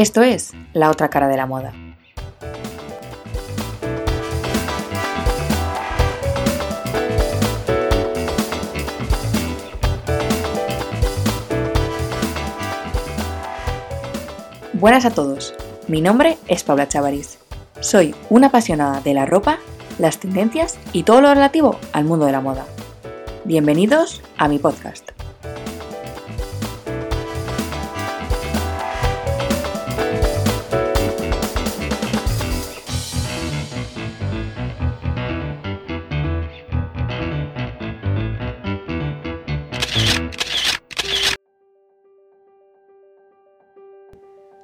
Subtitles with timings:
[0.00, 1.74] Esto es La otra cara de la moda.
[14.72, 15.52] Buenas a todos,
[15.86, 17.38] mi nombre es Paula Chavaris.
[17.80, 19.58] Soy una apasionada de la ropa,
[19.98, 22.64] las tendencias y todo lo relativo al mundo de la moda.
[23.44, 25.19] Bienvenidos a mi podcast.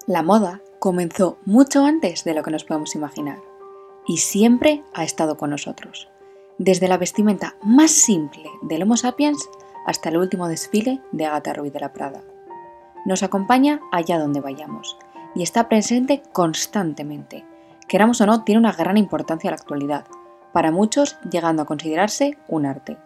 [0.07, 3.41] La moda comenzó mucho antes de lo que nos podemos imaginar
[4.07, 6.09] y siempre ha estado con nosotros,
[6.59, 9.49] desde la vestimenta más simple del Homo sapiens
[9.85, 12.23] hasta el último desfile de Agatha Ruiz de la Prada.
[13.05, 14.97] Nos acompaña allá donde vayamos
[15.35, 17.45] y está presente constantemente.
[17.89, 20.05] Queramos o no, tiene una gran importancia en la actualidad,
[20.53, 22.97] para muchos llegando a considerarse un arte.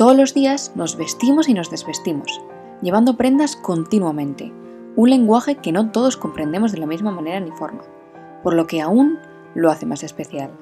[0.00, 2.40] Todos los días nos vestimos y nos desvestimos,
[2.80, 4.50] llevando prendas continuamente,
[4.96, 7.82] un lenguaje que no todos comprendemos de la misma manera ni forma,
[8.42, 9.18] por lo que aún
[9.54, 10.52] lo hace más especial.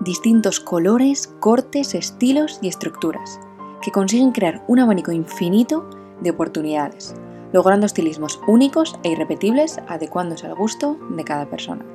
[0.00, 3.40] Distintos colores, cortes, estilos y estructuras,
[3.80, 5.88] que consiguen crear un abanico infinito
[6.20, 7.14] de oportunidades,
[7.54, 11.86] logrando estilismos únicos e irrepetibles adecuándose al gusto de cada persona.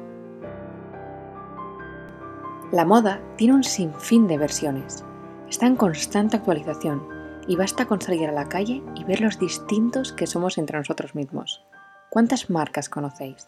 [2.71, 5.05] La moda tiene un sinfín de versiones,
[5.49, 7.01] está en constante actualización
[7.47, 11.15] y basta con salir a la calle y ver los distintos que somos entre nosotros
[11.15, 11.63] mismos.
[12.09, 13.47] ¿Cuántas marcas conocéis?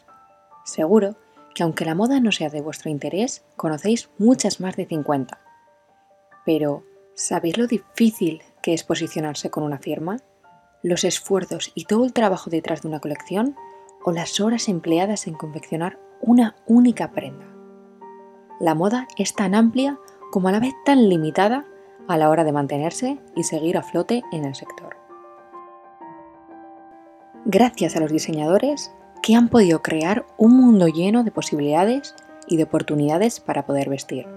[0.64, 1.18] Seguro
[1.54, 5.38] que aunque la moda no sea de vuestro interés, conocéis muchas más de 50.
[6.46, 10.22] Pero, ¿sabéis lo difícil que es posicionarse con una firma?
[10.82, 13.58] ¿Los esfuerzos y todo el trabajo detrás de una colección?
[14.06, 17.59] ¿O las horas empleadas en confeccionar una única prenda?
[18.60, 19.98] La moda es tan amplia
[20.32, 21.66] como a la vez tan limitada
[22.08, 24.98] a la hora de mantenerse y seguir a flote en el sector.
[27.46, 32.16] Gracias a los diseñadores que han podido crear un mundo lleno de posibilidades
[32.48, 34.28] y de oportunidades para poder vestir.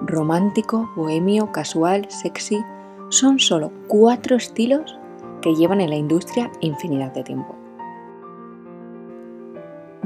[0.00, 2.64] Romántico, bohemio, casual, sexy,
[3.10, 4.98] son solo cuatro estilos
[5.42, 7.54] que llevan en la industria infinidad de tiempo.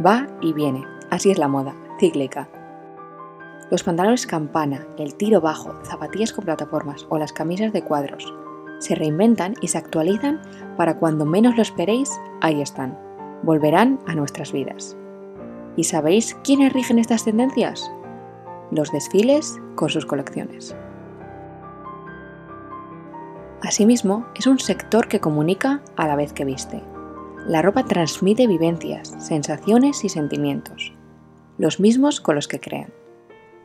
[0.04, 2.48] Va y viene, así es la moda, cíclica,
[3.72, 8.32] los pantalones campana, el tiro bajo, zapatillas con plataformas o las camisas de cuadros
[8.82, 10.42] se reinventan y se actualizan
[10.76, 12.98] para cuando menos lo esperéis, ahí están.
[13.44, 14.96] Volverán a nuestras vidas.
[15.76, 17.90] ¿Y sabéis quiénes rigen estas tendencias?
[18.72, 20.74] Los desfiles con sus colecciones.
[23.62, 26.82] Asimismo, es un sector que comunica a la vez que viste.
[27.46, 30.92] La ropa transmite vivencias, sensaciones y sentimientos,
[31.58, 32.92] los mismos con los que crean.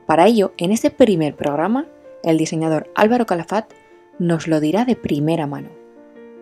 [0.07, 1.85] Para ello, en este primer programa,
[2.23, 3.73] el diseñador Álvaro Calafat
[4.19, 5.69] nos lo dirá de primera mano,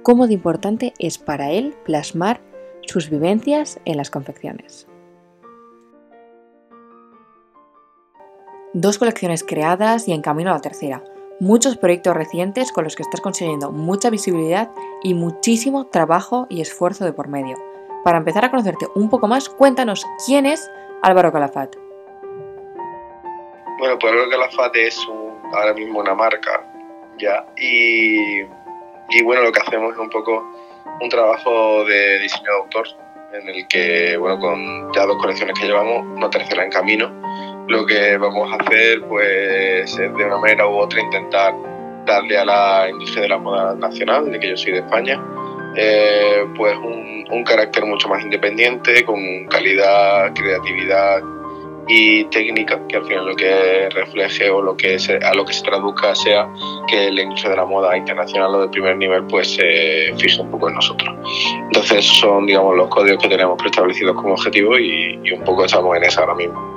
[0.04, 2.42] cómo de importante es para él plasmar
[2.84, 4.88] sus vivencias en las confecciones.
[8.74, 11.04] Dos colecciones creadas y en camino a la tercera.
[11.40, 14.70] Muchos proyectos recientes con los que estás consiguiendo mucha visibilidad
[15.02, 17.58] y muchísimo trabajo y esfuerzo de por medio.
[18.04, 20.70] Para empezar a conocerte un poco más, cuéntanos quién es
[21.02, 21.85] Álvaro Calafat.
[23.78, 25.08] Bueno, pues que la FAT es
[25.54, 26.64] ahora mismo una marca,
[27.18, 27.46] ¿ya?
[27.58, 28.42] Y,
[29.10, 30.44] y, bueno, lo que hacemos es un poco
[31.02, 32.88] un trabajo de diseño de autor,
[33.34, 37.12] en el que, bueno, con ya dos colecciones que llevamos, una tercera en camino,
[37.68, 41.54] lo que vamos a hacer, pues, es de una manera u otra intentar
[42.06, 45.22] darle a la industria de la moda nacional, de que yo soy de España,
[45.76, 51.22] eh, pues un, un carácter mucho más independiente, con calidad, creatividad
[51.88, 55.64] y técnica que al final lo que refleje o lo que a lo que se
[55.64, 56.50] traduzca sea
[56.88, 60.50] que la industria de la moda internacional o de primer nivel pues se fije un
[60.50, 61.16] poco en nosotros.
[61.68, 65.96] Entonces son digamos los códigos que tenemos preestablecidos como objetivo y, y un poco estamos
[65.98, 66.76] en eso ahora mismo.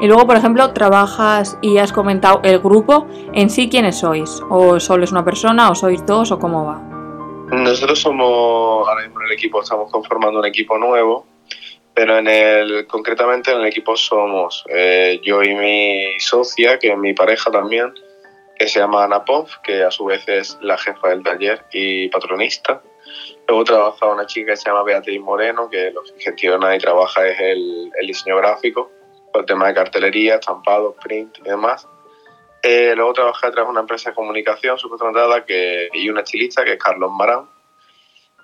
[0.00, 4.42] Y luego, por ejemplo, trabajas y has comentado el grupo en sí, ¿quiénes sois?
[4.48, 6.80] ¿O solo es una persona o sois dos o cómo va?
[7.54, 11.26] Nosotros somos, ahora mismo en el equipo estamos conformando un equipo nuevo
[11.94, 16.98] pero en el, concretamente en el equipo somos eh, yo y mi socia, que es
[16.98, 17.92] mi pareja también,
[18.58, 22.08] que se llama Ana Pov, que a su vez es la jefa del taller y
[22.08, 22.82] patronista.
[23.48, 27.26] Luego trabaja una chica que se llama Beatriz Moreno, que lo que gestiona y trabaja
[27.26, 28.90] es el, el diseño gráfico,
[29.34, 31.88] el tema de cartelería, estampado, print y demás.
[32.62, 36.72] Eh, luego trabajé detrás de una empresa de comunicación subcontratada que, y un estilista que
[36.72, 37.48] es Carlos Marán.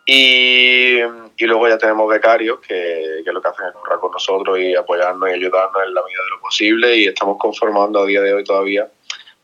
[0.07, 4.59] Y, y luego ya tenemos becarios que, que, lo que hacen es currar con nosotros
[4.59, 6.97] y apoyarnos y ayudarnos en la medida de lo posible.
[6.97, 8.89] Y estamos conformando a día de hoy todavía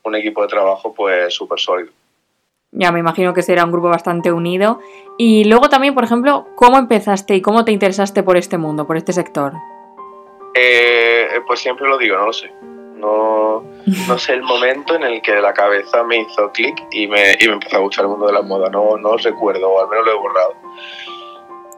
[0.05, 1.93] un equipo de trabajo pues súper sólido.
[2.71, 4.81] Ya me imagino que será un grupo bastante unido.
[5.19, 8.97] Y luego también, por ejemplo, ¿cómo empezaste y cómo te interesaste por este mundo, por
[8.97, 9.53] este sector?
[10.55, 12.51] Eh, pues siempre lo digo, no lo sé.
[12.97, 17.37] No, no sé el momento en el que la cabeza me hizo clic y me,
[17.41, 18.69] y me empezó a gustar el mundo de la moda.
[18.71, 20.55] No, no recuerdo, o al menos lo he borrado.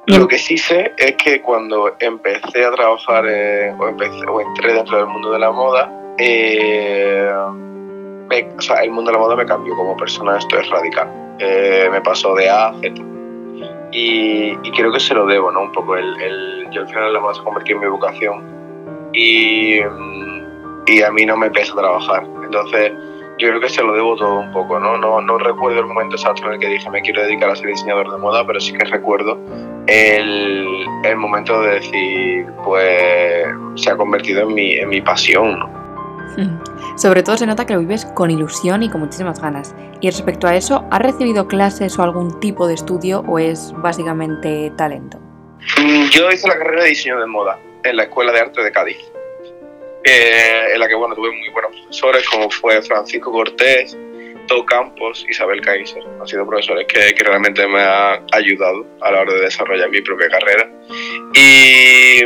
[0.06, 4.74] Lo que sí sé es que cuando empecé a trabajar eh, o, empecé, o entré
[4.74, 9.46] dentro del mundo de la moda, eh, o sea, el mundo de la moda me
[9.46, 11.08] cambió como persona, esto es radical.
[11.38, 12.94] Eh, me pasó de A a Z.
[13.92, 15.62] Y, y, creo que se lo debo, ¿no?
[15.62, 15.96] Un poco.
[15.96, 18.54] El, el, yo al final la moda se convirtió en mi vocación
[19.14, 19.78] y,
[20.86, 22.24] y a mí no me pesa trabajar.
[22.44, 22.92] Entonces,
[23.38, 24.96] yo creo que se lo debo todo un poco, ¿no?
[24.96, 27.66] No, no recuerdo el momento exacto en el que dije me quiero dedicar a ser
[27.66, 29.38] diseñador de moda, pero sí que recuerdo
[29.86, 35.84] el, el momento de decir, pues se ha convertido en mi, en mi pasión, ¿no?
[36.96, 39.74] Sobre todo se nota que lo vives con ilusión y con muchísimas ganas.
[40.00, 44.72] Y respecto a eso, ¿has recibido clases o algún tipo de estudio o es básicamente
[44.76, 45.18] talento?
[45.80, 48.72] Mm, yo hice la carrera de diseño de moda en la Escuela de Arte de
[48.72, 48.98] Cádiz,
[50.04, 53.96] eh, en la que bueno, tuve muy buenos profesores como fue Francisco Cortés,
[54.46, 56.02] To Campos, Isabel Kaiser.
[56.20, 60.02] Han sido profesores que, que realmente me han ayudado a la hora de desarrollar mi
[60.02, 60.70] propia carrera.
[61.34, 62.22] Y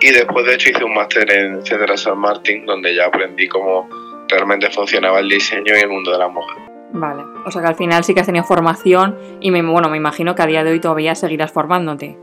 [0.00, 3.88] y después de hecho hice un máster en Cedra San Martín donde ya aprendí cómo
[4.28, 6.54] realmente funcionaba el diseño y el mundo de la moda.
[6.92, 9.96] Vale, o sea que al final sí que has tenido formación y me, bueno, me
[9.96, 12.16] imagino que a día de hoy todavía seguirás formándote.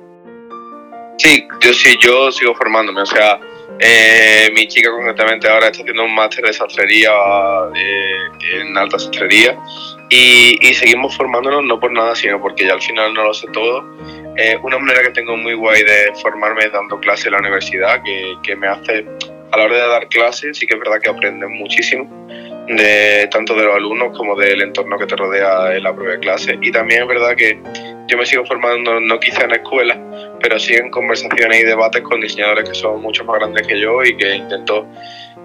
[1.17, 3.39] Sí, yo sí, yo sigo formándome, o sea,
[3.83, 7.11] eh, mi chica concretamente ahora está haciendo un máster de sastrería
[7.75, 8.17] eh,
[8.53, 9.57] en alta sastrería
[10.09, 13.47] y, y, seguimos formándonos no por nada, sino porque ya al final no lo sé
[13.51, 13.83] todo
[14.35, 18.35] eh, una manera que tengo muy guay de formarme dando clases en la universidad, que,
[18.41, 19.05] que, me hace,
[19.51, 22.09] a la hora de dar clases, sí que es verdad que aprendes muchísimo,
[22.67, 26.57] de, tanto de los alumnos como del entorno que te rodea en la propia clase.
[26.61, 27.59] Y también es verdad que
[28.07, 29.99] yo me sigo formando, no quizá en escuela,
[30.41, 34.03] pero sí en conversaciones y debates con diseñadores que son mucho más grandes que yo
[34.03, 34.85] y que intento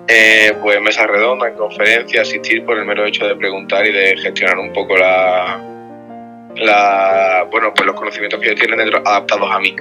[0.08, 4.58] eh, pues mesas redondas, conferencias, asistir por el mero hecho de preguntar y de gestionar
[4.58, 5.60] un poco la,
[6.56, 9.76] la, bueno, pues los conocimientos que ellos tienen adaptados a mí.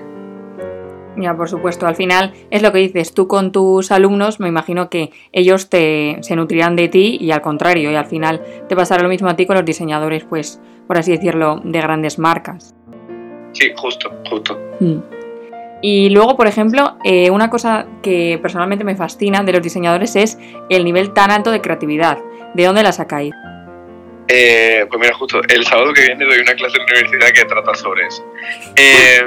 [1.18, 4.90] Ya, por supuesto, al final es lo que dices, tú con tus alumnos me imagino
[4.90, 9.02] que ellos te, se nutrirán de ti y al contrario, y al final te pasará
[9.02, 12.76] lo mismo a ti con los diseñadores, pues, por así decirlo, de grandes marcas.
[13.54, 14.60] Sí, justo, justo.
[14.80, 15.00] Mm.
[15.82, 20.38] Y luego, por ejemplo, eh, una cosa que personalmente me fascina de los diseñadores es
[20.70, 22.18] el nivel tan alto de creatividad.
[22.54, 23.34] ¿De dónde la sacáis?
[24.28, 27.46] Eh, pues mira, justo el sábado que viene doy una clase en la universidad que
[27.46, 28.26] trata sobre eso.
[28.76, 29.22] Eh,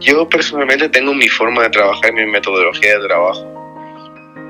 [0.00, 3.44] yo personalmente tengo mi forma de trabajar y mi metodología de trabajo.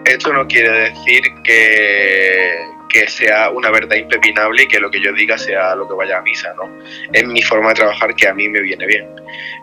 [0.05, 2.57] Esto no quiere decir que,
[2.89, 6.19] que sea una verdad impepinable y que lo que yo diga sea lo que vaya
[6.19, 6.71] a misa, ¿no?
[7.13, 9.07] Es mi forma de trabajar que a mí me viene bien.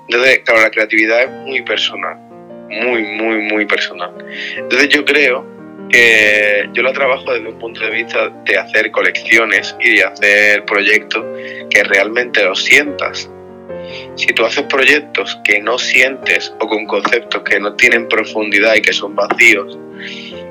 [0.07, 2.17] Entonces, claro, la creatividad es muy personal,
[2.69, 4.13] muy, muy, muy personal.
[4.55, 5.45] Entonces yo creo
[5.89, 10.65] que yo la trabajo desde un punto de vista de hacer colecciones y de hacer
[10.65, 11.23] proyectos
[11.69, 13.29] que realmente los sientas.
[14.15, 18.81] Si tú haces proyectos que no sientes o con conceptos que no tienen profundidad y
[18.81, 19.77] que son vacíos,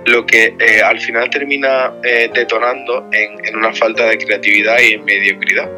[0.06, 4.94] lo que eh, al final termina eh, detonando en, en, una falta de creatividad y
[4.94, 5.70] en mediocridad.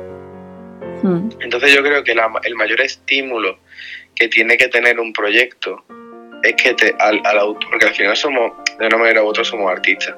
[1.03, 1.29] Hmm.
[1.41, 3.59] Entonces yo creo que la, el mayor estímulo
[4.15, 5.85] que tiene que tener un proyecto
[6.43, 9.45] es que te, al, al autor, porque al final somos, de una manera u otra,
[9.45, 10.15] somos artistas.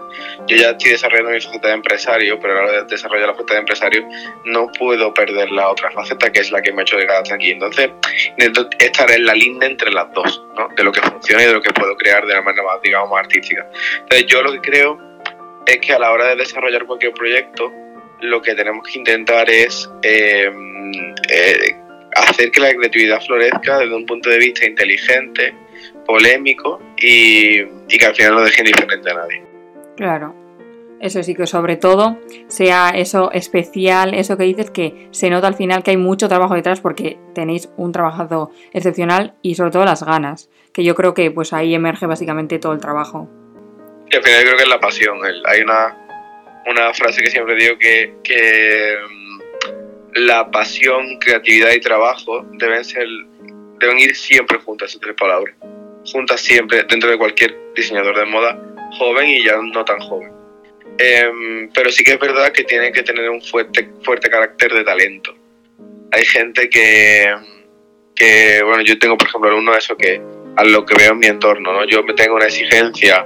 [0.47, 3.35] Yo ya estoy desarrollando mi faceta de empresario, pero a la hora de desarrollar la
[3.35, 4.09] faceta de empresario
[4.45, 7.35] no puedo perder la otra faceta, que es la que me ha hecho llegar hasta
[7.35, 7.51] aquí.
[7.51, 7.91] Entonces,
[8.37, 10.69] necesito estar en la línea entre las dos, ¿no?
[10.77, 13.11] de lo que funciona y de lo que puedo crear de la manera más, digamos,
[13.11, 13.67] más artística.
[14.01, 14.99] Entonces, yo lo que creo
[15.67, 17.73] es que a la hora de desarrollar cualquier proyecto,
[18.21, 20.51] lo que tenemos que intentar es eh,
[21.31, 21.77] eh,
[22.15, 25.55] hacer que la creatividad florezca desde un punto de vista inteligente,
[26.09, 29.43] polémico y, y que al final no deje indiferente a nadie.
[29.95, 30.35] Claro.
[31.01, 35.55] Eso sí que sobre todo sea eso especial, eso que dices que se nota al
[35.55, 40.03] final que hay mucho trabajo detrás porque tenéis un trabajo excepcional y sobre todo las
[40.03, 43.29] ganas, que yo creo que pues ahí emerge básicamente todo el trabajo.
[44.11, 45.19] Y al final yo creo que es la pasión.
[45.45, 45.95] Hay una,
[46.67, 49.39] una frase que siempre digo que, que mm,
[50.15, 53.07] la pasión, creatividad y trabajo deben ser
[53.79, 55.55] deben ir siempre juntas esas tres palabras
[56.13, 58.59] juntas siempre dentro de cualquier diseñador de moda,
[58.99, 60.33] joven y ya no tan joven.
[60.99, 64.85] Em, pero sí que es verdad que tiene que tener un fuerte, fuerte carácter de
[64.85, 65.35] talento.
[66.11, 67.33] Hay gente que,
[68.15, 70.21] que, bueno, yo tengo, por ejemplo, alumnos de eso que
[70.57, 71.85] a lo que veo en mi entorno, ¿no?
[71.85, 73.25] Yo me tengo una exigencia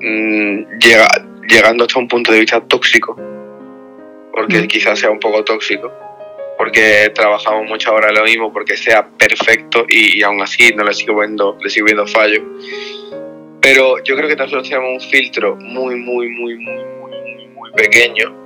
[0.00, 1.08] mm, llega,
[1.48, 3.16] llegando hasta un punto de vista tóxico,
[4.32, 4.66] porque mm.
[4.68, 5.92] quizás sea un poco tóxico,
[6.60, 11.18] porque trabajamos muchas horas lo mismo, porque sea perfecto y, aún así no le sigo
[11.18, 12.42] viendo, le sigo viendo fallos.
[13.62, 18.36] Pero yo creo que nosotros tenemos un filtro muy, muy, muy, muy, muy, muy pequeño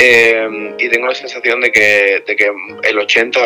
[0.00, 2.50] em, y tengo la sensación de que, de que
[2.82, 3.40] el 80,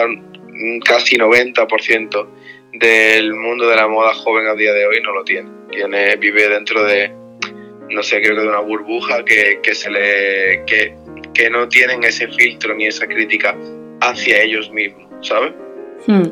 [0.86, 2.28] casi 90%
[2.72, 5.50] del mundo de la moda joven a día de hoy no lo tiene.
[5.70, 7.12] tiene vive dentro de,
[7.90, 10.94] no sé, creo que de una burbuja que, que se le, que,
[11.34, 13.54] que, no tienen ese filtro ni esa crítica
[14.00, 15.52] hacia ellos mismos, ¿sabes?
[16.06, 16.30] Hmm.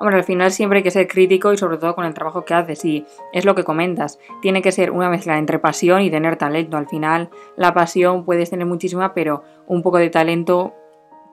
[0.00, 2.54] Hombre, al final siempre hay que ser crítico y sobre todo con el trabajo que
[2.54, 4.18] haces y es lo que comentas.
[4.42, 6.76] Tiene que ser una mezcla entre pasión y tener talento.
[6.76, 10.72] Al final la pasión puedes tener muchísima, pero un poco de talento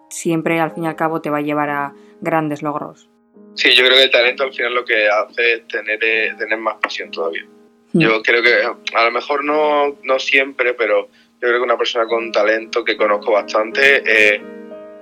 [0.10, 3.08] siempre al fin y al cabo te va a llevar a grandes logros.
[3.54, 6.58] Sí, yo creo que el talento al final lo que hace es tener, eh, tener
[6.58, 7.46] más pasión todavía.
[7.94, 8.00] Mm.
[8.00, 8.54] Yo creo que
[8.96, 12.98] a lo mejor no, no siempre, pero yo creo que una persona con talento que
[12.98, 14.42] conozco bastante eh,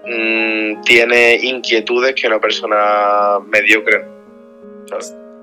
[0.05, 4.05] mm, tiene inquietudes que una persona mediocre.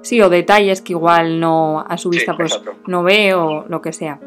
[0.02, 3.92] Sí, o detalles que igual no a su vista pues no ve o lo que
[3.92, 4.20] sea.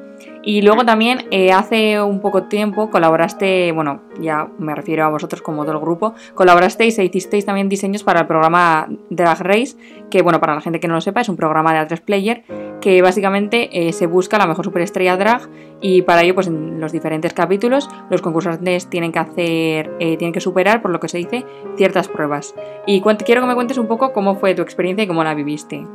[0.43, 5.41] Y luego también eh, hace un poco tiempo colaboraste, bueno, ya me refiero a vosotros
[5.41, 9.77] como todo el grupo, colaborasteis e hicisteis también diseños para el programa Drag Race,
[10.11, 12.43] que bueno, para la gente que no lo sepa, es un programa de A3 Player
[12.81, 16.91] que básicamente eh, se busca la mejor superestrella drag y para ello pues en los
[16.91, 21.17] diferentes capítulos los concursantes tienen que hacer, eh, tienen que superar por lo que se
[21.17, 21.45] dice
[21.77, 22.53] ciertas pruebas.
[22.85, 25.87] Y quiero que me cuentes un poco cómo fue tu experiencia y cómo la viviste.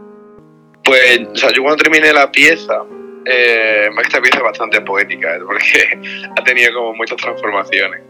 [0.83, 2.85] Pues, o sea, yo cuando terminé la pieza,
[3.31, 5.41] eh, esta pieza es bastante poética, ¿eh?
[5.45, 6.01] porque
[6.37, 8.01] ha tenido como muchas transformaciones.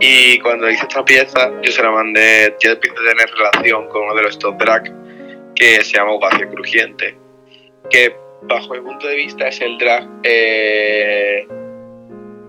[0.00, 4.02] Y cuando hice esta pieza, yo se la mandé, ya empiezo a tener relación con
[4.02, 4.92] uno de los top drag
[5.54, 7.16] que se llama Audacia Crujiente,
[7.88, 11.46] que bajo mi punto de vista es el drag eh,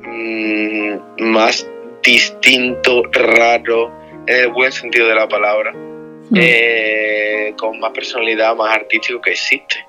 [0.02, 1.70] mm, más
[2.02, 3.94] distinto, raro,
[4.26, 6.36] en el buen sentido de la palabra, hmm.
[6.36, 9.86] eh, con más personalidad, más artístico que existe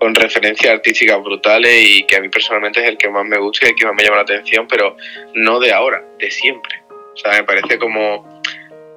[0.00, 3.66] con referencias artísticas brutales y que a mí personalmente es el que más me gusta
[3.66, 4.96] y el que más me llama la atención, pero
[5.34, 6.82] no de ahora, de siempre.
[6.88, 8.40] O sea, me parece como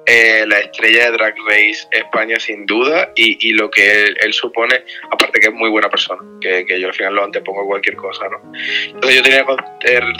[0.06, 5.40] eh, la estrella de Drag Race España sin duda y, lo que él, supone, aparte
[5.40, 8.40] que es muy buena persona, que, yo al final lo antepongo a cualquier cosa, ¿no?
[8.86, 9.44] Entonces yo tenía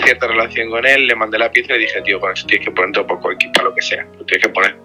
[0.05, 2.99] cierta relación con él, le mandé la pieza y dije, tío, eso tienes que poner
[2.99, 4.76] un poco equipo, lo que sea, lo tienes que poner.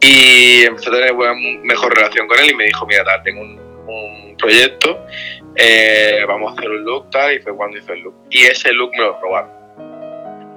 [0.00, 3.40] Y empecé a tener buena, mejor relación con él y me dijo, mira, tal, tengo
[3.40, 3.61] un
[4.38, 5.06] proyecto,
[5.56, 8.14] eh, vamos a hacer un look tal, y fue cuando hice el look.
[8.30, 9.50] Y ese look me lo robaron.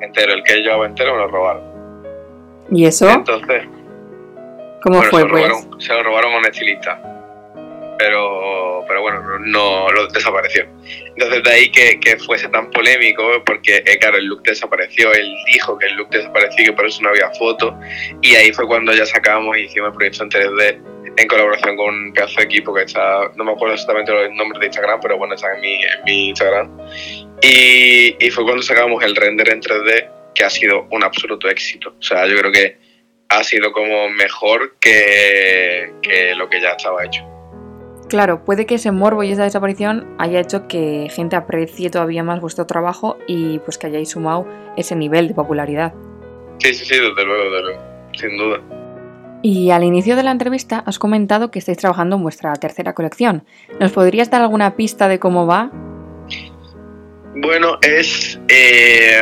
[0.01, 1.63] Entero, el que yo llevaba entero me lo robaron.
[2.72, 3.10] ¿Y eso?
[3.10, 3.63] Entonces.
[4.82, 5.44] ¿Cómo fue, se lo, pues?
[5.44, 7.12] robaron, se lo robaron a un estilista.
[7.98, 10.65] Pero, pero bueno, no, lo desapareció.
[11.08, 15.34] Entonces de ahí que, que, fuese tan polémico, porque eh, claro, el look desapareció, él
[15.53, 17.74] dijo que el look desapareció y que por eso no había foto,
[18.22, 21.93] y ahí fue cuando ya sacamos y hicimos el proyecto en 3D en colaboración con
[21.93, 25.17] un pedazo de equipo que está, no me acuerdo exactamente el nombre de Instagram, pero
[25.17, 26.77] bueno, está en mi, en mi Instagram.
[27.41, 31.95] Y, y, fue cuando sacamos el render en 3D, que ha sido un absoluto éxito.
[31.98, 32.77] O sea, yo creo que
[33.29, 37.24] ha sido como mejor que, que lo que ya estaba hecho.
[38.10, 42.39] Claro, puede que ese morbo y esa desaparición haya hecho que gente aprecie todavía más
[42.39, 45.93] vuestro trabajo y pues que hayáis sumado ese nivel de popularidad.
[46.60, 47.81] Sí, sí, sí, desde luego, desde luego,
[48.13, 48.75] sin duda.
[49.47, 53.45] Y al inicio de la entrevista has comentado que estáis trabajando en vuestra tercera colección.
[53.79, 55.69] ¿Nos podrías dar alguna pista de cómo va?
[57.35, 58.39] Bueno, es...
[58.47, 59.21] Eh,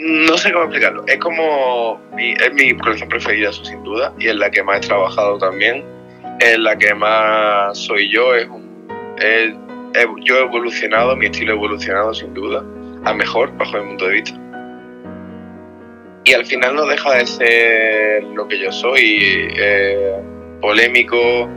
[0.00, 1.04] no sé cómo explicarlo.
[1.06, 2.00] Es como...
[2.18, 5.84] es mi colección preferida, eso sin duda, y es la que más he trabajado también.
[6.40, 8.34] Es la que más soy yo.
[8.34, 8.48] Es
[10.24, 12.64] yo he evolucionado, mi estilo ha evolucionado sin duda,
[13.04, 14.47] a mejor, bajo mi punto de vista
[16.28, 20.12] y al final no deja de ser lo que yo soy, eh,
[20.60, 21.48] polémico,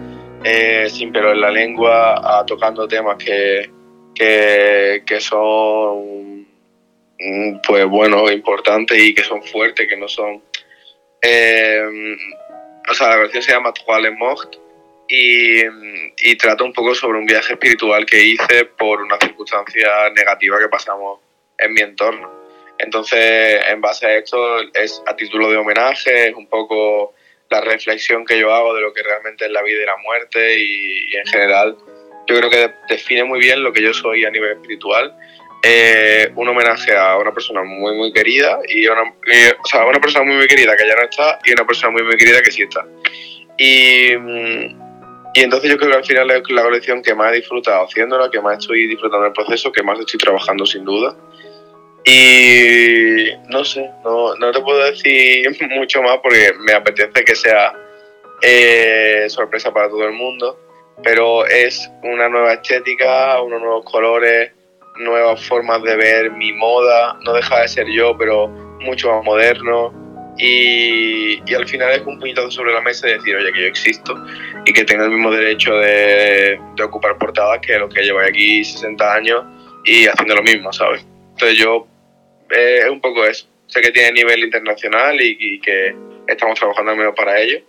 [0.46, 3.70] eh, sin pelo en la lengua, tocando temas que,
[4.16, 6.48] que, son
[7.20, 10.42] mm, pues bueno, importantes y que son fuertes, que no son...
[11.22, 11.82] Eh,
[12.90, 14.14] o sea, la versión se llama les
[15.10, 20.60] y, y trata un poco sobre un viaje espiritual que hice por una circunstancia negativa
[20.60, 21.20] que pasamos
[21.58, 22.41] en mi entorno.
[22.84, 27.14] Entonces, en base a esto, es a título de homenaje, es un poco
[27.50, 30.60] la reflexión que yo hago de lo que realmente es la vida y la muerte
[30.60, 31.78] y, en general
[32.28, 35.14] yo creo que define muy bien lo que yo soy a nivel espiritual,
[35.64, 40.24] eh, un homenaje a una persona muy, muy querida, y una, o sea, una persona
[40.24, 42.62] muy, muy querida que ya no está y una persona muy, muy querida que sí
[42.62, 42.86] está.
[43.58, 44.14] Y,
[45.34, 48.30] y entonces yo creo que al final es la colección que más he disfrutado haciéndola,
[48.32, 51.16] que más estoy disfrutando del proceso, que más estoy trabajando sin duda.
[52.04, 57.74] Y no sé, no, no te puedo decir mucho más porque me apetece que sea
[58.42, 60.60] eh, sorpresa para todo el mundo,
[61.04, 64.52] pero es una nueva estética, unos nuevos colores,
[64.98, 68.48] nuevas formas de ver mi moda, no deja de ser yo, pero
[68.80, 69.94] mucho más moderno.
[70.38, 73.68] Y, y, al final es un puñetazo sobre la mesa de decir, oye, que yo
[73.68, 74.16] existo
[74.66, 78.64] y que tengo el mismo derecho de, de ocupar portadas que los que llevo aquí
[78.64, 79.44] 60 años
[79.86, 81.06] y haciendo lo mismo, ¿sabes?
[81.32, 81.86] Entonces yo,
[82.52, 83.48] es un poco eso.
[83.68, 85.96] Sé que tiene nivel internacional y, y que
[86.28, 87.62] estamos trabajando al menos para ello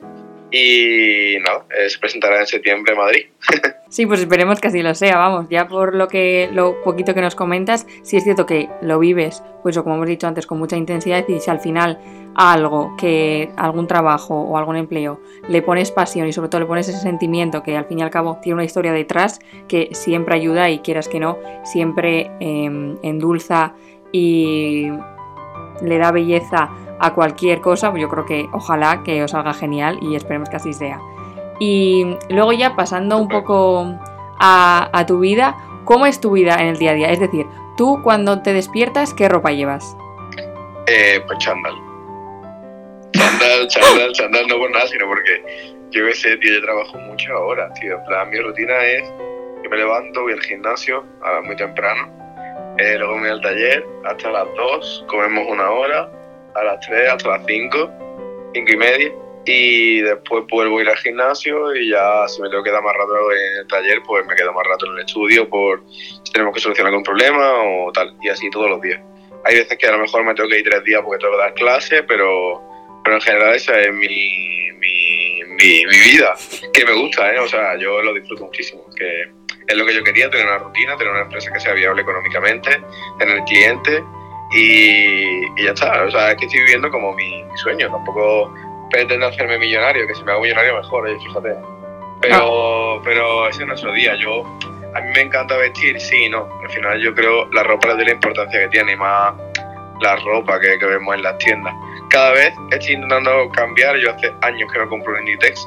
[0.52, 3.26] y nada, eh, se presentará en septiembre en Madrid.
[3.88, 7.22] sí, pues esperemos que así lo sea, vamos, ya por lo que lo poquito que
[7.22, 10.76] nos comentas, sí es cierto que lo vives, pues como hemos dicho antes, con mucha
[10.76, 11.98] intensidad y si al final
[12.34, 16.88] algo que algún trabajo o algún empleo le pones pasión y sobre todo le pones
[16.88, 20.68] ese sentimiento que al fin y al cabo tiene una historia detrás que siempre ayuda
[20.68, 23.74] y quieras que no, siempre eh, endulza
[24.12, 24.90] y
[25.80, 29.98] le da belleza a cualquier cosa, pues yo creo que ojalá que os salga genial
[30.00, 31.00] y esperemos que así sea.
[31.58, 33.98] Y luego ya pasando un poco
[34.38, 37.10] a, tu vida, ¿cómo es tu vida en el día a día?
[37.10, 39.96] Es decir, tú cuando te despiertas, ¿qué ropa llevas?
[40.86, 41.74] Eh, pues chándal.
[43.12, 47.72] Chándal, chándal, chándal, no por nada, sino porque yo sé, tío, yo trabajo mucho ahora,
[47.74, 47.96] tío.
[47.96, 49.12] En plan, mi rutina es
[49.62, 52.21] que me levanto, voy al gimnasio a muy temprano,
[52.78, 56.10] eh, luego me voy al taller hasta las 2, comemos una hora,
[56.54, 57.90] a las 3 hasta las 5,
[58.54, 59.12] 5 y media.
[59.44, 62.94] Y después vuelvo a ir al gimnasio y ya si me tengo que quedar más
[62.94, 66.54] rato en el taller, pues me quedo más rato en el estudio por si tenemos
[66.54, 68.16] que solucionar algún problema o tal.
[68.22, 69.00] Y así todos los días.
[69.44, 71.42] Hay veces que a lo mejor me tengo que ir tres días porque tengo que
[71.42, 72.62] dar clase, pero,
[73.02, 74.06] pero en general esa es mi,
[74.78, 76.34] mi, mi, mi, vida,
[76.72, 77.40] que me gusta, ¿eh?
[77.40, 79.32] O sea, yo lo disfruto muchísimo, que
[79.66, 82.82] es lo que yo quería, tener una rutina, tener una empresa que sea viable económicamente,
[83.18, 84.02] tener clientes
[84.52, 86.04] y, y, ya está.
[86.04, 87.90] O sea, es que estoy viviendo como mi, mi, sueño.
[87.90, 88.52] Tampoco
[88.90, 91.18] pretendo hacerme millonario, que si me hago millonario mejor, ¿eh?
[91.18, 91.56] fíjate.
[92.20, 93.00] Pero, ah.
[93.04, 94.14] pero ese es nuestro día.
[94.16, 94.44] Yo,
[94.94, 96.48] a mí me encanta vestir, sí, no.
[96.62, 99.34] Al final yo creo la ropa de la importancia que tiene y más
[100.00, 101.74] la ropa que, que vemos en las tiendas.
[102.10, 103.96] Cada vez estoy intentando cambiar.
[103.96, 105.66] Yo hace años que no compro en Inditex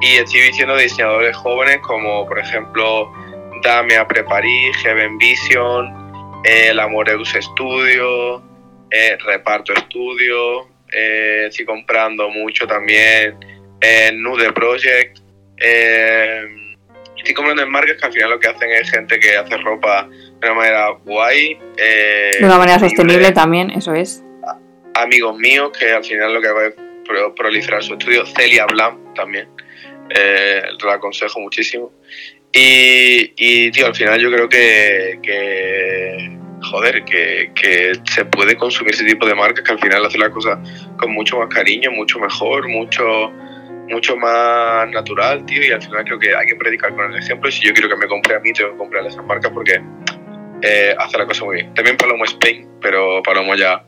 [0.00, 3.12] y estoy vistiendo diseñadores jóvenes como, por ejemplo,
[3.64, 8.42] Dame a Preparí, Heaven Vision, el Amoreus Studio,
[8.90, 13.38] eh, Reparto Studio, eh, estoy comprando mucho también
[13.80, 15.18] en Nude Project.
[15.56, 16.44] Eh,
[17.16, 20.10] estoy comprando en marcas que al final lo que hacen es gente que hace ropa
[20.10, 21.58] de una manera guay.
[21.78, 24.22] de una manera sostenible también, eso es.
[24.92, 26.74] Amigos míos que al final lo que hago es
[27.34, 28.26] proliferar su estudio.
[28.26, 29.48] Celia Blanc también.
[30.10, 31.90] Eh, lo aconsejo muchísimo.
[32.56, 38.94] Y, y, tío, al final yo creo que, que joder, que, que, se puede consumir
[38.94, 40.62] ese tipo de marcas que al final hace la cosa
[40.96, 43.32] con mucho más cariño, mucho mejor, mucho
[43.88, 47.48] mucho más natural, tío, y al final creo que hay que predicar con el ejemplo
[47.48, 49.50] y si yo quiero que me compre a mí, tengo que comprar a esas marcas
[49.52, 49.82] porque
[50.62, 51.74] eh, hace la cosa muy bien.
[51.74, 53.84] También Palomo Spain, pero Palomo ya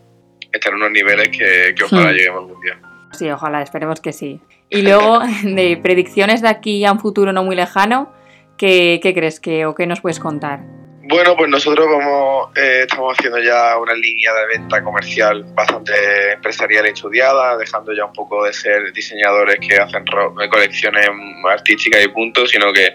[0.52, 2.18] está en unos niveles que, que ojalá sí.
[2.18, 2.80] lleguemos algún día.
[3.12, 4.40] Sí, ojalá, esperemos que sí.
[4.68, 8.12] Y luego, de predicciones de aquí a un futuro no muy lejano,
[8.58, 10.60] ¿Qué, ¿Qué, crees que o qué nos puedes contar?
[11.08, 15.92] Bueno, pues nosotros vamos, eh, estamos haciendo ya una línea de venta comercial bastante
[16.32, 20.04] empresarial estudiada, dejando ya un poco de ser diseñadores que hacen
[20.50, 21.08] colecciones
[21.48, 22.92] artísticas y puntos, sino que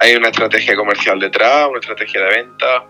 [0.00, 2.84] hay una estrategia comercial detrás, una estrategia de venta,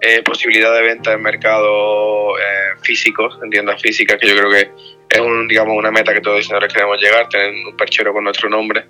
[0.00, 4.70] eh, posibilidad de venta en mercados eh, físicos, en tiendas físicas, que yo creo que
[5.08, 8.22] es un, digamos, una meta que todos los diseñadores queremos llegar, tener un perchero con
[8.22, 8.86] nuestro nombre.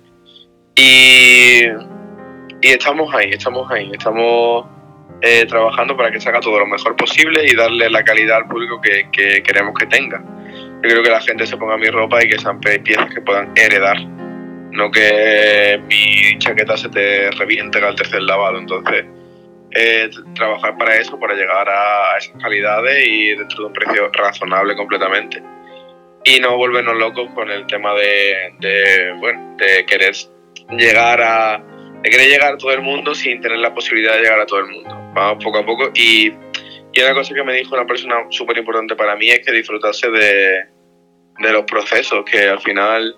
[0.75, 1.63] Y
[2.67, 4.65] y estamos ahí, estamos ahí, estamos
[5.21, 8.47] eh, trabajando para que se haga todo lo mejor posible y darle la calidad al
[8.49, 10.21] público que, que, queremos que tenga.
[10.83, 13.53] Yo creo que la gente se ponga mi ropa y que sean piezas que puedan
[13.55, 18.57] heredar, no que mi chaqueta se te reviente al tercer lavado.
[18.57, 19.05] Entonces,
[19.71, 24.75] eh, trabajar para eso, para llegar a esas calidades y dentro de un precio razonable
[24.75, 25.41] completamente.
[26.25, 30.13] Y no volvernos locos con el tema de, bueno, de querer
[30.77, 31.63] llegar a
[32.01, 34.59] de querer llegar a todo el mundo sin tener la posibilidad de llegar a todo
[34.59, 34.89] el mundo.
[35.13, 35.91] Vamos poco a poco.
[35.93, 36.31] Y,
[36.99, 40.65] una cosa que me dijo una persona súper importante para mí es que disfrutase de,
[41.37, 43.15] los procesos, que al final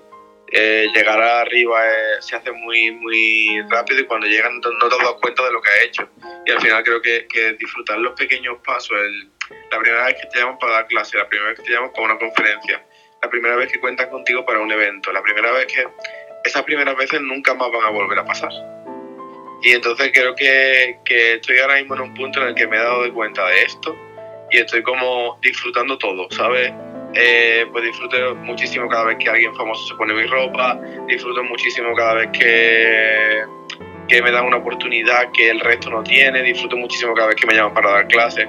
[0.51, 1.79] eh, llegar arriba
[2.19, 5.69] se hace muy, muy rápido y cuando llegan no te das cuenta de lo que
[5.69, 6.09] has hecho.
[6.45, 9.31] Y al final creo que, que disfrutar los pequeños pasos, el,
[9.71, 11.91] la primera vez que te llaman para dar clase, la primera vez que te llaman
[11.91, 12.83] para una conferencia,
[13.21, 15.87] la primera vez que cuentan contigo para un evento, la primera vez que...
[16.43, 18.51] Esas primeras veces nunca más van a volver a pasar.
[19.61, 22.77] Y entonces creo que, que estoy ahora mismo en un punto en el que me
[22.77, 23.95] he dado cuenta de esto
[24.51, 26.71] y estoy como disfrutando todo, ¿sabes?
[27.13, 31.93] Eh, pues disfruto muchísimo cada vez que alguien famoso se pone mi ropa, disfruto muchísimo
[31.95, 33.43] cada vez que,
[34.07, 37.47] que me dan una oportunidad que el resto no tiene, disfruto muchísimo cada vez que
[37.47, 38.47] me llaman para dar clases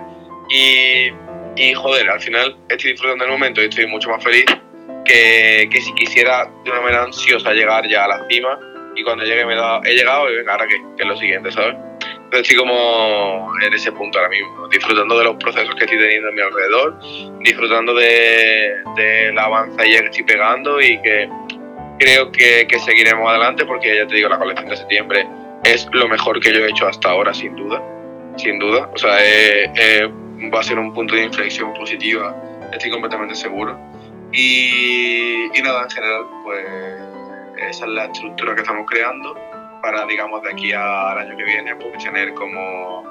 [0.50, 1.10] y,
[1.56, 4.44] y joder, al final estoy disfrutando del momento y estoy mucho más feliz
[5.10, 8.58] que, que si quisiera de una manera ansiosa llegar ya a la cima
[8.94, 11.74] y cuando llegue me he llegado y venga, ahora qué, que es lo siguiente, ¿sabes?
[12.32, 16.32] estoy como en ese punto ahora mismo, disfrutando de los procesos que estoy teniendo a
[16.32, 17.00] mi alrededor,
[17.40, 21.28] disfrutando de, de la avanzadilla que estoy pegando y que
[21.98, 25.26] creo que, que, seguiremos adelante porque ya te digo, la colección de septiembre
[25.64, 27.82] es lo mejor que yo he hecho hasta ahora, sin duda,
[28.36, 28.88] sin duda.
[28.94, 29.18] O sea,
[30.54, 32.36] va a ser un punto de inflexión positiva,
[32.72, 33.89] estoy completamente seguro.
[34.32, 36.66] Y, nada, en general, pues
[37.70, 39.34] esa es la estructura que estamos creando
[39.82, 43.02] para, digamos, de aquí al año que viene, pues tener como,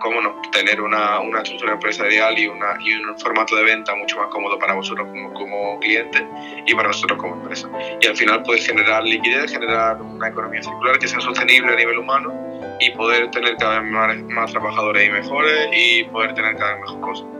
[0.00, 4.18] como no, tener una, una, estructura empresarial y, una, y un formato de venta mucho
[4.18, 6.22] más cómodo para vosotros como, como clientes
[6.66, 7.68] y para nosotros como empresa.
[8.00, 11.98] Y al final, pues generar liquidez, generar una economía circular que sea sostenible a nivel
[11.98, 12.32] humano
[12.80, 16.80] y poder tener cada vez más, más trabajadores y mejores y poder tener cada vez
[16.80, 17.39] mejor cosas.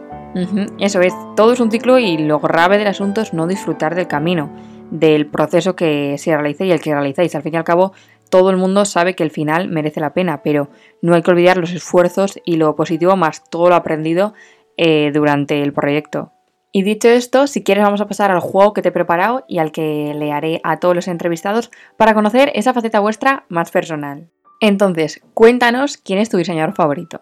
[0.78, 4.06] Eso es, todo es un ciclo y lo grave del asunto es no disfrutar del
[4.06, 4.50] camino,
[4.90, 7.34] del proceso que se realiza y el que realizáis.
[7.34, 7.92] Al fin y al cabo,
[8.30, 10.68] todo el mundo sabe que el final merece la pena, pero
[11.02, 14.34] no hay que olvidar los esfuerzos y lo positivo más todo lo aprendido
[14.76, 16.32] eh, durante el proyecto.
[16.72, 19.58] Y dicho esto, si quieres vamos a pasar al juego que te he preparado y
[19.58, 24.28] al que le haré a todos los entrevistados para conocer esa faceta vuestra más personal.
[24.60, 27.20] Entonces, cuéntanos quién es tu diseñador favorito.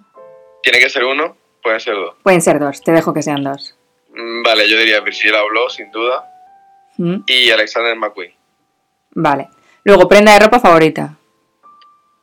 [0.62, 1.36] ¿Tiene que ser uno?
[1.62, 2.14] Pueden ser dos.
[2.22, 3.76] Pueden ser dos, te dejo que sean dos.
[4.10, 6.24] Mm, vale, yo diría Virgil Abloh, sin duda.
[6.96, 7.18] ¿Mm?
[7.26, 8.32] Y Alexander McQueen.
[9.12, 9.48] Vale.
[9.84, 11.16] Luego, prenda de ropa favorita.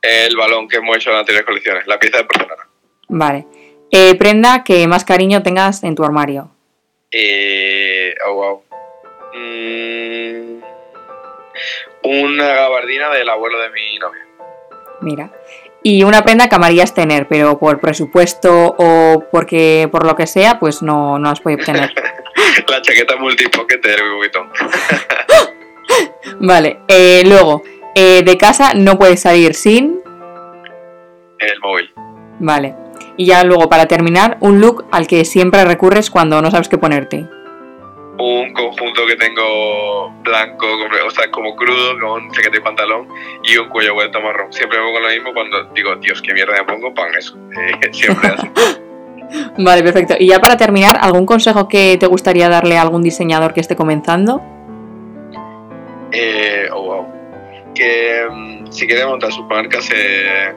[0.02, 2.68] El balón que hemos hecho en anteriores colecciones, la pieza de porcelana.
[3.08, 3.46] Vale.
[3.90, 6.50] Eh, prenda que más cariño tengas en tu armario.
[7.10, 8.62] Eh, oh, wow.
[9.34, 10.60] Mm,
[12.04, 14.26] una gabardina del abuelo de mi novia.
[15.00, 15.30] Mira.
[15.82, 20.58] Y una prenda que amarías tener, pero por presupuesto o porque por lo que sea,
[20.58, 21.92] pues no, no has podido obtener.
[22.68, 24.50] la chaqueta multipocket del Vuitton.
[26.40, 27.62] Vale, eh, luego,
[27.94, 30.00] eh, de casa no puedes salir sin...
[31.38, 31.92] El móvil.
[32.40, 32.74] Vale.
[33.16, 36.78] Y ya luego, para terminar, un look al que siempre recurres cuando no sabes qué
[36.78, 37.26] ponerte.
[38.56, 40.66] Un conjunto que tengo blanco,
[41.06, 43.06] o sea, como crudo, con chaqueta y pantalón
[43.44, 44.52] y un cuello vuelto marrón.
[44.52, 47.36] Siempre me pongo lo mismo cuando digo, Dios, qué mierda me pongo, pan eso.
[47.56, 48.48] Eh, siempre así.
[49.58, 50.14] vale, perfecto.
[50.18, 53.76] Y ya para terminar, ¿algún consejo que te gustaría darle a algún diseñador que esté
[53.76, 54.42] comenzando?
[56.12, 57.06] Eh, oh, wow.
[57.74, 60.54] Que mm, si quiere montar su marca se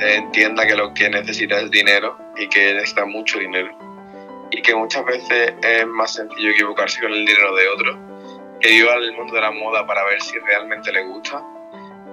[0.00, 3.77] entienda que lo que necesita es dinero y que necesita mucho dinero.
[4.50, 7.98] Y que muchas veces es más sencillo equivocarse con el dinero de otro,
[8.60, 11.44] que viva el mundo de la moda para ver si realmente le gusta,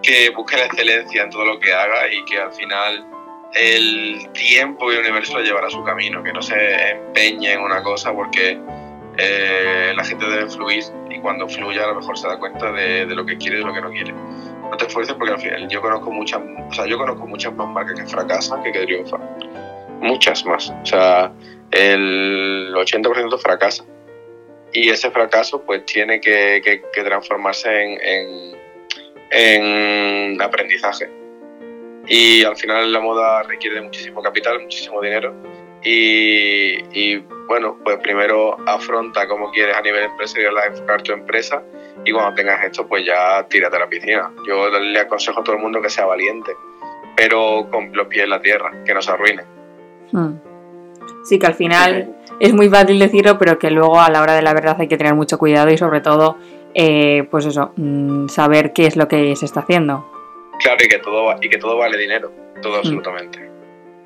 [0.02, 3.06] que busque la excelencia en todo lo que haga y que al final
[3.54, 7.82] el tiempo y el universo le llevará su camino, que no se empeñe en una
[7.82, 8.60] cosa porque
[9.18, 13.06] eh, la gente debe fluir y cuando fluya a lo mejor se da cuenta de,
[13.06, 14.14] lo que quiere y de lo que no quiere.
[14.14, 17.70] No te esfuerces porque al final yo conozco muchas, o sea, yo conozco muchas más
[17.70, 19.22] marcas que fracasan que que triunfan.
[20.02, 20.70] Muchas más.
[20.82, 21.32] O sea,
[21.72, 23.86] el 80% fracasa.
[24.74, 28.58] Y ese fracaso pues tiene que, transformarse en, en,
[29.32, 31.10] en aprendizaje.
[32.08, 35.34] Y al final la moda requiere muchísimo capital, muchísimo dinero
[35.88, 41.62] y, bueno, pues primero afronta cómo quieres a nivel empresarial enfocar tu empresa
[42.04, 44.32] y cuando tengas esto, pues ya tírate a la piscina.
[44.48, 46.54] Yo le aconsejo a todo el mundo que sea valiente,
[47.16, 49.44] pero con los pies en la tierra, que no se arruine.
[50.12, 50.36] Hmm.
[51.24, 54.42] Sí, que al final es muy fácil decirlo, pero que luego a la hora de
[54.42, 56.38] la verdad hay que tener mucho cuidado y sobre todo,
[56.74, 60.10] eh, pues eso, mm, saber qué es lo que se está haciendo.
[60.60, 62.80] Claro, y que todo, y que todo vale dinero, todo hmm.
[62.80, 63.50] absolutamente.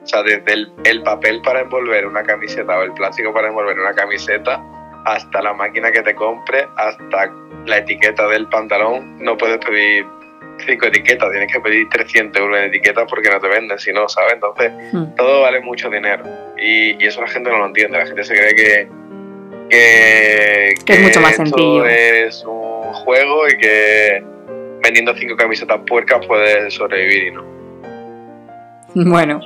[0.04, 0.54] O sea, desde
[0.86, 4.64] el, papel para envolver una camiseta o el plástico para envolver una camiseta,
[5.06, 7.32] hasta la máquina que te compre, hasta
[7.66, 10.06] la etiqueta del pantalón, no puedes pedir
[10.66, 14.08] cinco etiquetas, tienes que pedir 300 euros en etiquetas porque no te venden, si no,
[14.08, 14.34] ¿sabes?
[14.34, 15.16] Entonces, hmm.
[15.16, 16.24] todo vale mucho dinero.
[16.58, 18.88] Y, eso la gente no lo entiende, la gente se cree que,
[19.70, 21.86] que, es mucho más sencillo.
[21.86, 24.24] Es un juego y que
[24.84, 27.44] vendiendo cinco camisetas puercas puedes sobrevivir y no.
[28.96, 29.40] Bueno,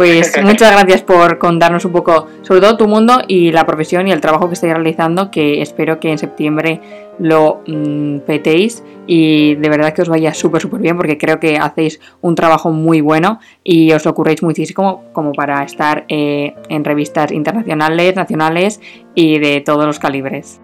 [0.00, 4.12] pues muchas gracias por contarnos un poco sobre todo tu mundo y la profesión y
[4.12, 6.80] el trabajo que estáis realizando, que espero que en septiembre
[7.18, 11.58] lo mm, petéis y de verdad que os vaya súper, súper bien porque creo que
[11.58, 16.82] hacéis un trabajo muy bueno y os lo ocurréis muchísimo como para estar eh, en
[16.82, 18.80] revistas internacionales, nacionales
[19.14, 20.62] y de todos los calibres.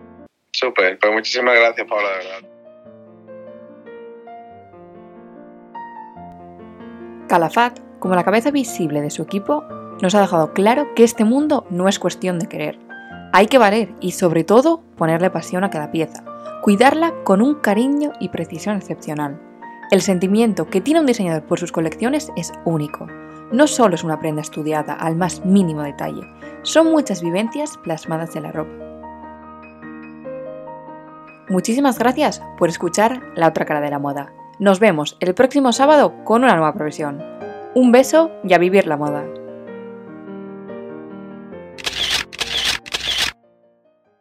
[0.50, 2.48] Súper, pues muchísimas gracias Paula, de verdad.
[7.28, 9.64] Calafat como la cabeza visible de su equipo,
[10.00, 12.78] nos ha dejado claro que este mundo no es cuestión de querer.
[13.32, 16.22] Hay que valer y sobre todo ponerle pasión a cada pieza,
[16.62, 19.40] cuidarla con un cariño y precisión excepcional.
[19.90, 23.08] El sentimiento que tiene un diseñador por sus colecciones es único.
[23.50, 26.22] No solo es una prenda estudiada al más mínimo detalle,
[26.62, 28.84] son muchas vivencias plasmadas en la ropa.
[31.48, 34.32] Muchísimas gracias por escuchar La otra cara de la moda.
[34.60, 37.34] Nos vemos el próximo sábado con una nueva profesión.
[37.76, 39.22] Un beso y a vivir la moda.